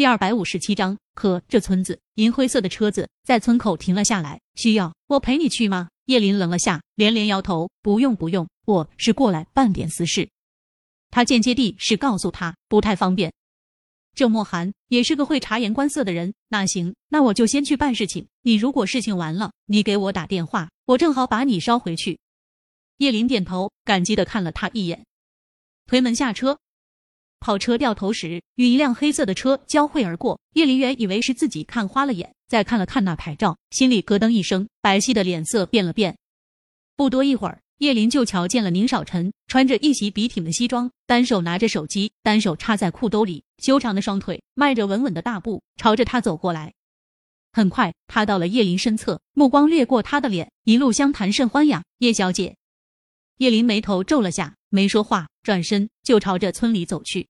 [0.00, 5.90] 第二百五十七章，可这村子银灰色的车子在村口停了下来，需要我陪你去吗？
[6.06, 10.30] 叶林愣了下，连连摇头，不用不用，我是过来办点私事。
[11.10, 13.30] 他间接地是告诉他不太方便。
[14.14, 18.26] 这莫寒也是个会察言观色的人，那行，那我就先去办事情。
[18.40, 22.18] 你如果事情完了，你给我打电话，我正好把你捎回去。
[22.96, 25.04] 叶林点头，感激的看了他一眼，
[25.86, 26.58] 推门下车。
[27.40, 30.38] 跑车掉头时，与一辆黑色的车交汇而过。
[30.52, 36.16] 叶林原以为是自己看花了眼，再看了看那牌照，心里咯噔一声，白皙的脸色变了变。
[36.96, 37.60] 不多一会儿。
[37.78, 46.74] 叶林就瞧见了宁少臣，穿着一袭笔挺的西装，单手拿着手机，单手插在裤兜里，修长的双腿，迈着稳稳的大步，朝着他走过来。
[47.54, 52.58] 很快，他到了叶林身侧，目光掠过他的脸，一路相谈甚欢呀，叶小姐。
[53.40, 57.26] 叶林眉头皱了下，没说话，转身就朝着村里走去。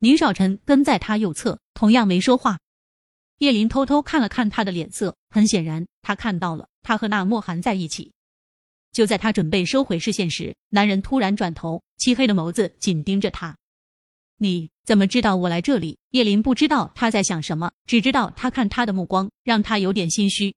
[0.00, 2.58] 宁少臣跟在他右侧，同样没说话。
[3.38, 8.10] 叶林偷偷看了看他的脸色，很显然，他看到了他和那莫寒在一起。
[8.90, 13.56] 就在他准备收回视线时，男人突然转头，漆黑的眸子紧盯着他。
[14.38, 15.96] 你怎么知道我来这里？
[16.10, 20.56] 叶林不知道他在想什么，只知道他看他的目光让他有点心虚。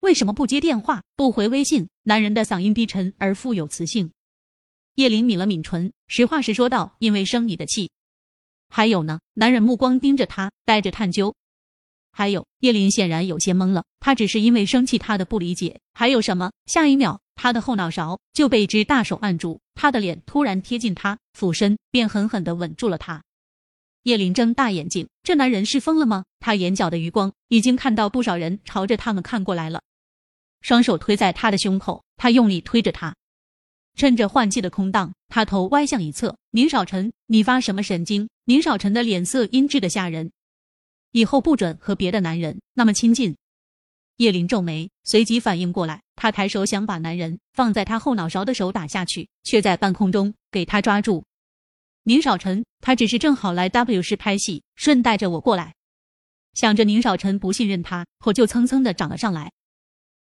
[0.00, 1.88] 为什么不接电话，不回微信？
[2.04, 4.12] 男人的嗓音低沉而富有磁性。
[4.94, 7.90] 叶林抿了抿唇，实话实说道：“因为生你的气。”
[8.70, 9.20] 还有呢？
[9.34, 11.34] 男人目光盯着他，带着探究。
[12.12, 13.84] 还有，叶林显然有些懵了。
[14.00, 15.80] 他只是因为生气，他的不理解。
[15.94, 16.52] 还有什么？
[16.66, 17.20] 下一秒。
[17.34, 23.22] 他的后脑勺就被一只大手按住，他的脸突然贴近他，俯身便狠狠地吻住了他。
[24.02, 26.24] 叶林睁大眼睛，这男人是疯了吗？
[26.40, 29.82] 他眼角的余光已经看到不少人朝着他们看过来了，
[30.60, 33.14] 双手推在他的胸口，他用力推着他，
[33.94, 36.36] 趁着换气的空档，他头歪向一侧。
[36.50, 38.28] 宁少臣，你发什么神经？
[38.44, 40.32] 宁少臣的脸色阴鸷的吓人，
[41.12, 43.36] 以后不准和别的男人那么亲近。
[44.16, 51.24] 叶林皱眉，随即反应过来，他抬手想把男人放在他后脑勺的手打下去，却在半空中给他抓住。
[52.02, 55.74] 宁少臣，他只是正好来 W 市拍戏，顺带着我过来。
[56.54, 59.52] 想着宁少臣不信任他，火就蹭蹭的涨了上来。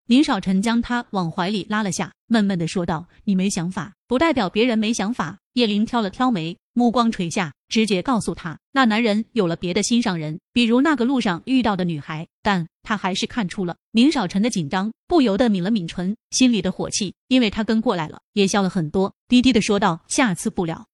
[0.08, 7.54] 宁少臣将他往怀里拉了下，闷闷的说道：“你没想法，不代表别人没想法。”叶林挑了挑眉，目光垂下。
[7.68, 20.86] 直觉告诉他，那男人有了别的心上人，比如那个路上遇到的女孩，但他还是看出了宁少臣的紧张，不由得抿了抿唇，心里的火气因为他跟过来了，也消了很多，低低的说道：“下次不了。”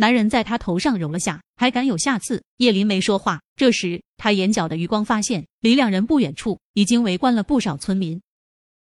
[0.00, 2.42] 男人在他头上揉了下，还敢有下次？
[2.56, 3.42] 叶林没说话。
[3.54, 8.22] 这时，他眼角的余光发现，离两人不远处已经围观了不少村民。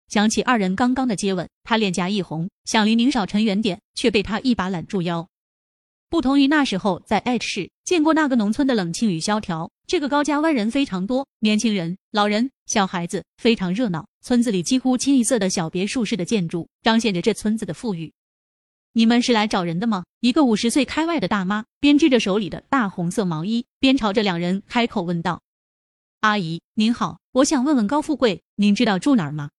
[0.08, 5.28] 想起二人刚刚的接吻，他脸颊一红，想离宁少臣远点，却被他一把揽住腰。
[6.10, 14.08] 不同于那时候在 H 市见过那个农村的冷清与萧条，这个高家湾人非常多，年轻人、老人、小孩子非常热闹。
[14.22, 18.12] 村子里几乎清一色的小别墅式的建筑，彰显着这村子的富裕。
[18.96, 20.04] 你们是来找人的吗？
[20.20, 25.42] 一个五十岁开外的大妈编织着手里的大红色毛衣，边朝着两人开口问道
[26.20, 29.50] ：“阿姨您好，我想问问高富贵，您知道住哪儿吗？”